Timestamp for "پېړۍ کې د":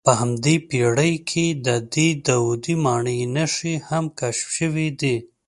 0.69-1.67